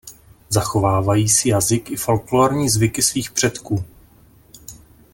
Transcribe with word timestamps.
Zachovávají 0.49 1.29
si 1.29 1.49
jazyk 1.49 1.91
i 1.91 1.95
folklórní 1.95 2.69
zvyky 2.69 3.01
svých 3.01 3.31
předků. 3.31 3.83